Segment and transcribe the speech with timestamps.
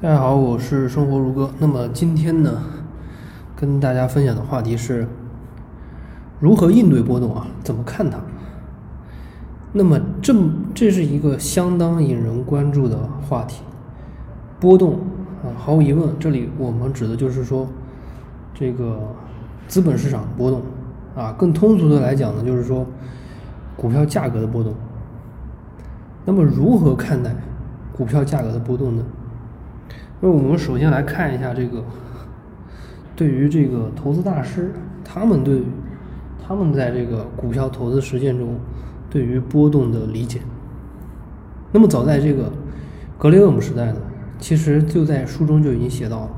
[0.00, 1.50] 大家好，我是生活如歌。
[1.58, 2.62] 那么今天呢，
[3.56, 5.08] 跟大家分享的话题是
[6.38, 7.48] 如何应对波动啊？
[7.64, 8.16] 怎么看它？
[9.72, 10.32] 那么这
[10.72, 12.96] 这是一个相当引人关注的
[13.28, 13.64] 话题。
[14.60, 15.00] 波动
[15.42, 17.66] 啊，毫无疑问，这里我们指的就是说
[18.54, 19.00] 这个
[19.66, 20.62] 资本市场的波动
[21.16, 21.34] 啊。
[21.36, 22.86] 更通俗的来讲呢，就是说
[23.76, 24.72] 股票价格的波动。
[26.24, 27.34] 那么如何看待
[27.92, 29.02] 股票价格的波动呢？
[30.20, 31.84] 那我们首先来看一下这个，
[33.14, 34.72] 对于这个投资大师，
[35.04, 35.62] 他们对
[36.44, 38.58] 他们在这个股票投资实践中
[39.08, 40.40] 对于波动的理解。
[41.70, 42.50] 那么早在这个
[43.16, 44.00] 格雷厄姆时代呢，
[44.40, 46.30] 其实就在书中就已经写到了，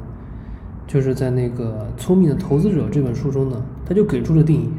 [0.87, 4.71] 就是在那个《聪明的投资者》这本书中呢，他就给出了定义。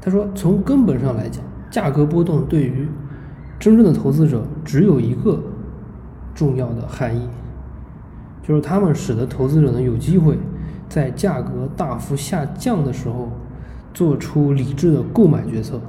[0.00, 2.88] 他说，从根本上来讲，价格波动对于
[3.56, 5.40] 真正的投资者只有一个。
[6.36, 7.26] 重要的含义，
[8.42, 10.38] 就是他们使得投资者呢有机会
[10.86, 13.30] 在价格大幅下降的时候
[13.94, 15.80] 做出理智的购买决策，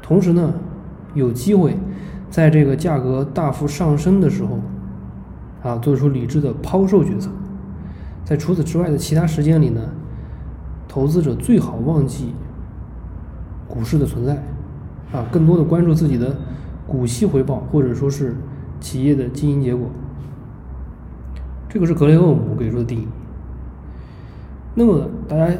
[0.00, 0.54] 同时呢
[1.12, 1.76] 有机会
[2.30, 4.58] 在这个价格大幅上升的时候
[5.62, 7.30] 啊做出理智的抛售决策。
[8.24, 9.82] 在除此之外的其他时间里呢，
[10.88, 12.32] 投资者最好忘记
[13.68, 14.42] 股市的存在
[15.12, 16.34] 啊，更多的关注自己的
[16.86, 18.34] 股息回报，或者说是。
[18.80, 19.88] 企业的经营结果，
[21.68, 23.08] 这个是格雷厄姆给出的定义。
[24.74, 25.52] 那么大家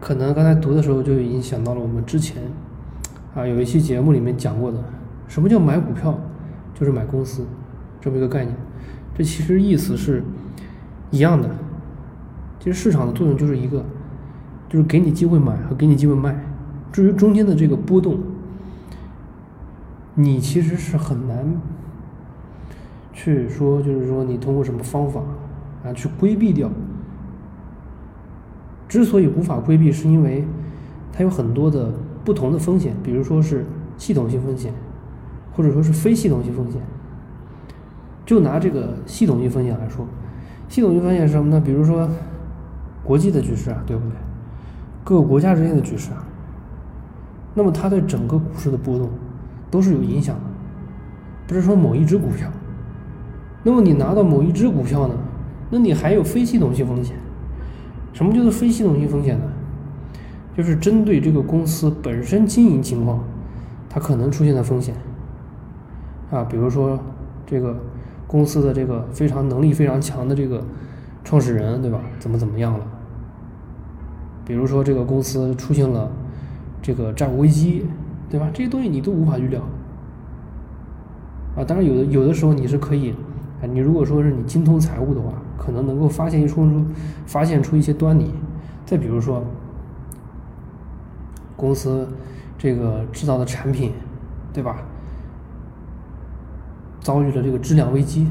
[0.00, 2.42] 可能刚才读的时候就已经想到了我们之前
[3.34, 4.78] 啊有一期节目里面讲过的，
[5.26, 6.18] 什么叫买股票，
[6.74, 7.46] 就是买公司
[8.00, 8.54] 这么一个概念。
[9.16, 10.22] 这其实意思是
[11.10, 11.48] 一样的。
[12.60, 13.84] 其实市场的作用就是一个，
[14.68, 16.44] 就是给你机会买和给你机会卖。
[16.92, 18.18] 至于中间的这个波动，
[20.14, 21.60] 你其实是很难。
[23.18, 25.20] 去说，就是说，你通过什么方法
[25.84, 26.70] 啊去规避掉？
[28.86, 30.44] 之所以无法规避，是因为
[31.12, 31.92] 它有很多的
[32.24, 33.66] 不同的风险，比如说是
[33.96, 34.72] 系统性风险，
[35.52, 36.80] 或者说是非系统性风险。
[38.24, 40.06] 就拿这个系统性风险来说，
[40.68, 41.60] 系统性风险是什么呢？
[41.60, 42.08] 比如说
[43.02, 44.12] 国际的局势啊，对不对？
[45.02, 46.24] 各个国家之间的局势啊，
[47.52, 49.10] 那么它对整个股市的波动
[49.72, 50.42] 都是有影响的，
[51.48, 52.48] 不是说某一只股票。
[53.68, 55.14] 那么你拿到某一只股票呢？
[55.68, 57.14] 那你还有非系统性风险。
[58.14, 59.44] 什么叫做非系统性风险呢？
[60.56, 63.22] 就是针对这个公司本身经营情况，
[63.90, 64.94] 它可能出现的风险。
[66.30, 66.98] 啊，比如说
[67.46, 67.76] 这个
[68.26, 70.64] 公司的这个非常能力非常强的这个
[71.22, 72.00] 创始人，对吧？
[72.18, 72.86] 怎么怎么样了？
[74.46, 76.10] 比如说这个公司出现了
[76.80, 77.84] 这个债务危机，
[78.30, 78.48] 对吧？
[78.50, 79.60] 这些东西你都无法预料。
[81.54, 83.14] 啊，当然有的有的时候你是可以。
[83.60, 86.68] 啊，你如果说是你精通财务的话，可能能够发现一出
[87.26, 88.32] 发现出一些端倪。
[88.86, 89.42] 再比如说，
[91.56, 92.08] 公司
[92.56, 93.92] 这个制造的产品，
[94.52, 94.78] 对吧？
[97.00, 98.26] 遭遇了这个质量危机，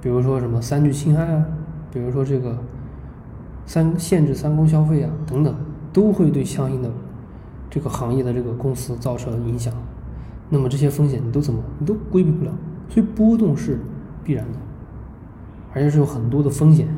[0.00, 1.46] 比如说什么三聚氰胺啊，
[1.92, 2.58] 比如说这个
[3.66, 5.54] 三限制三公消费啊等等，
[5.92, 6.90] 都会对相应的
[7.68, 9.72] 这个行业的这个公司造成影响。
[10.48, 12.50] 那么这些风险你都怎么你都规避不了。
[12.90, 13.78] 所以波动是
[14.22, 14.58] 必然的，
[15.72, 16.88] 而且是有很多的风险，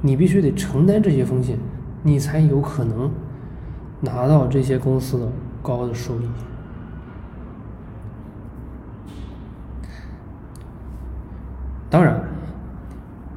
[0.00, 1.58] 你必须得承担这些风险，
[2.04, 3.10] 你才有可能
[4.00, 5.28] 拿到这些公司的
[5.62, 6.28] 高的收益。
[11.90, 12.22] 当然，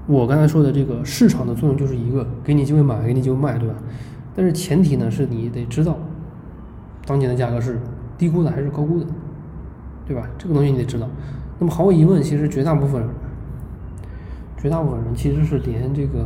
[0.08, 3.76] 我刚才说的这个市场的作用就是一个给你机会买，给你机会卖，对吧？
[4.36, 5.98] 但是前提呢是你得知道
[7.06, 7.82] 当前的价格是
[8.18, 9.06] 低估的还是高估的。
[10.06, 10.28] 对吧？
[10.38, 11.08] 这个东西你得知道。
[11.58, 13.04] 那么毫无疑问，其实绝大部分，
[14.58, 16.26] 绝大部分人其实是连这个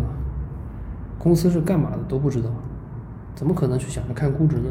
[1.18, 2.50] 公司是干嘛的都不知道，
[3.36, 4.70] 怎么可能去想着看估值呢？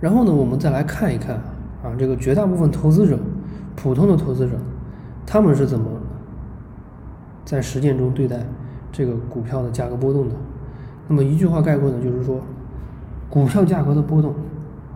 [0.00, 1.36] 然后呢，我们再来看一看
[1.82, 3.18] 啊，这个绝大部分投资者，
[3.74, 4.58] 普通的投资者，
[5.24, 5.88] 他们是怎么
[7.44, 8.44] 在实践中对待
[8.92, 10.34] 这个股票的价格波动的？
[11.08, 12.40] 那么一句话概括呢，就是说，
[13.30, 14.34] 股票价格的波动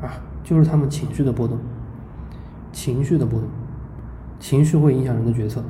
[0.02, 0.12] 啊。
[0.48, 1.58] 就是他们情绪的波动，
[2.72, 3.46] 情绪的波动，
[4.40, 5.62] 情绪会影响人的决策。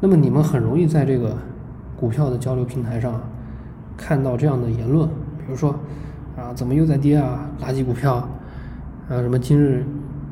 [0.00, 1.36] 那么你们很容易在这个
[1.94, 3.20] 股票的交流平台上
[3.98, 5.06] 看到这样的言论，
[5.36, 5.78] 比如说
[6.38, 8.14] 啊，怎么又在跌啊，垃圾股票
[9.10, 9.84] 啊，什么今日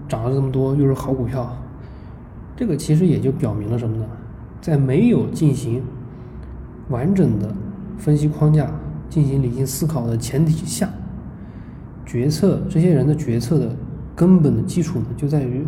[0.09, 1.55] 涨了这么多，又是好股票。
[2.57, 4.07] 这个其实也就表明了什么呢？
[4.63, 5.83] 在没有进行
[6.89, 7.55] 完整的
[7.99, 8.71] 分析框架、
[9.11, 10.89] 进行理性思考的前提下。
[12.05, 13.75] 决策这些人的决策的
[14.15, 15.67] 根本的基础呢，就在于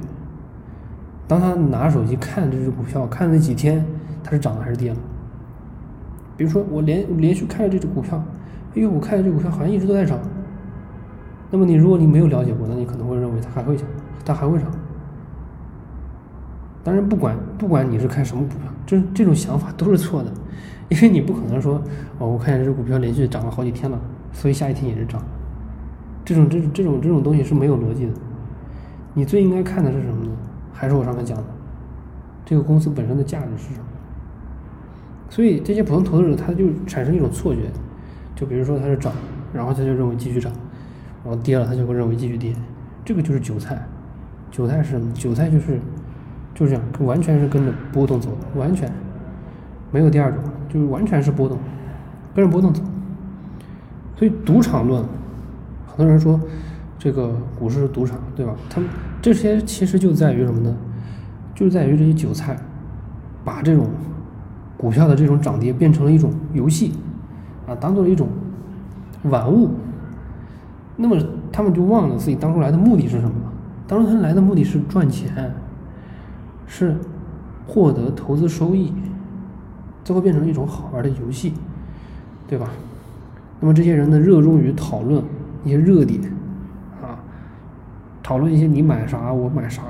[1.26, 3.84] 当他拿手机看这只股票，看那几天
[4.22, 4.96] 它是涨了还是跌了。
[6.36, 8.22] 比如说我连连续看着这只股票，
[8.74, 10.18] 哎呦，我看着这股票好像一直都在涨。
[11.50, 13.86] 那么你如果你没有了解过，那你可能会认为它还会涨，
[14.24, 14.68] 它还会涨。
[16.84, 20.30] 当然，不管不管你是看什么股票，这这种想法都是错的，
[20.88, 21.82] 因为你不可能说
[22.18, 23.98] 哦，我看见这只股票连续涨了好几天了，
[24.32, 25.20] 所以下一天也是涨。
[26.26, 28.12] 这种这种这种这种东西是没有逻辑的。
[29.14, 30.32] 你最应该看的是什么呢？
[30.74, 31.44] 还是我上面讲的，
[32.44, 33.86] 这个公司本身的价值是什么？
[35.30, 37.62] 所以这些普通投资者他就产生一种错觉，
[38.34, 39.12] 就比如说它是涨，
[39.54, 40.52] 然后他就认为继续涨，
[41.24, 42.52] 然后跌了他就会认为继续跌，
[43.04, 43.80] 这个就是韭菜。
[44.50, 45.12] 韭菜是什么？
[45.12, 45.80] 韭菜就是
[46.54, 48.90] 就是这样，完全是跟着波动走的，完全
[49.92, 51.58] 没有第二种，就是完全是波动，
[52.34, 52.82] 跟着波动走。
[54.14, 55.04] 所以赌场论，
[55.96, 56.40] 很多人说
[56.98, 58.54] 这个股市是赌场，对吧？
[58.68, 58.90] 他们
[59.20, 60.74] 这些其实就在于什么呢？
[61.54, 62.56] 就在于这些韭菜
[63.44, 63.88] 把这种。
[64.78, 66.92] 股票的这种涨跌变成了一种游戏，
[67.66, 68.28] 啊，当做了一种
[69.22, 69.70] 玩物。
[70.96, 71.16] 那么
[71.50, 73.34] 他们就忘了自己当初来的目的是什么？
[73.88, 75.54] 当初他们来的目的是赚钱，
[76.66, 76.94] 是
[77.66, 78.92] 获得投资收益，
[80.04, 81.54] 最后变成了一种好玩的游戏，
[82.46, 82.68] 对吧？
[83.58, 85.24] 那么这些人呢，热衷于讨论
[85.66, 86.22] 一些热点，
[87.02, 87.18] 啊，
[88.22, 89.82] 讨论一些你买啥我买啥，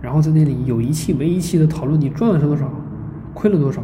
[0.00, 2.70] 然后在那里有一气没一气的讨论你赚了多少，
[3.34, 3.82] 亏了多少。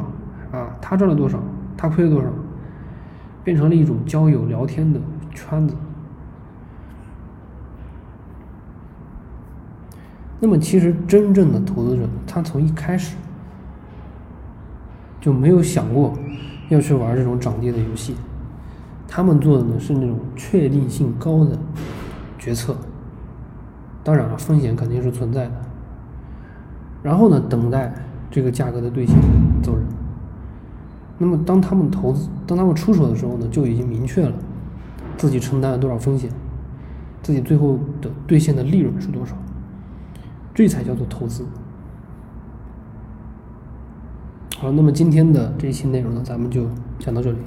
[0.53, 1.43] 啊，他赚了多少，
[1.76, 2.29] 他亏了多少，
[3.43, 5.00] 变成了一种交友聊天的
[5.35, 5.75] 圈子。
[10.38, 13.17] 那么，其实真正的投资者，他从一开始
[15.20, 16.12] 就没有想过
[16.69, 18.15] 要去玩这种涨跌的游戏，
[19.16, 21.56] 他们做的呢是那种确定性高的
[22.37, 22.76] 决策。
[24.02, 25.52] 当然了，风险肯定是存在的。
[27.00, 27.94] 然后呢，等待
[28.28, 29.14] 这个价格的兑现，
[29.62, 29.84] 走人。
[31.16, 34.32] 那么，当他们投资、当他们出手的时候呢，就已经明确了
[35.17, 36.28] 自己承担了多少风险，
[37.22, 39.37] 自己最后的兑现的利润是多少，
[40.52, 41.46] 这才叫做投资。
[44.58, 46.67] 好，那么今天的这一期内容呢，咱们就
[46.99, 47.38] 讲到这里。